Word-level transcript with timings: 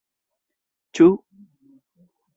Ĉu? 0.99 1.11